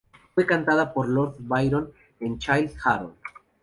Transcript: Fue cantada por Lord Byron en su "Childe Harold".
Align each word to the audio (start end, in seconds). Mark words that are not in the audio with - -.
Fue 0.33 0.47
cantada 0.47 0.95
por 0.95 1.07
Lord 1.07 1.35
Byron 1.37 1.91
en 2.19 2.31
su 2.33 2.39
"Childe 2.39 2.73
Harold". 2.83 3.13